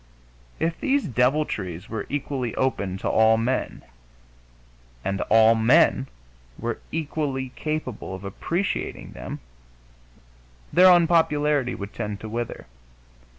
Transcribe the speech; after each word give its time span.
If 0.59 0.79
these 0.79 1.03
deviltries 1.07 1.87
were 1.87 2.07
equally 2.09 2.55
open 2.55 2.97
to 2.97 3.07
all 3.07 3.37
men, 3.37 3.83
and 5.05 5.21
all 5.29 5.53
men 5.53 6.07
were 6.57 6.79
equally 6.91 7.49
capable 7.49 8.15
of 8.15 8.23
appreciating 8.23 9.11
them, 9.11 9.41
their 10.73 10.89
unpopularity 10.91 11.75
would 11.75 11.93
tend 11.93 12.19
to 12.21 12.29
wither. 12.29 12.65